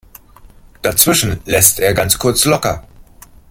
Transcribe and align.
Dazwischen 0.81 1.41
lässt 1.45 1.79
er 1.79 1.93
ganz 1.93 2.17
kurz 2.17 2.45
locker. 2.45 2.83